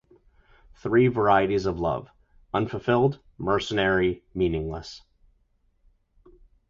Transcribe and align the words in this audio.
Three 0.77 1.09
varieties 1.09 1.67
of 1.67 1.79
love: 1.79 2.09
unfulfilled, 2.55 3.19
mercenary, 3.37 4.23
meaningless. 4.33 5.03